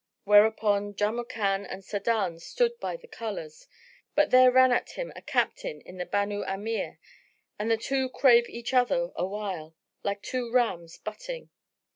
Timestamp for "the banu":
5.99-6.41